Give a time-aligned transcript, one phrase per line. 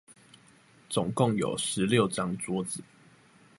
[0.89, 2.81] 總共有十六張桌子